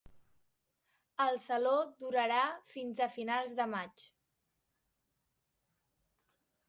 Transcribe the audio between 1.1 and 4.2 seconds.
El Saló durarà fins a finals de maig.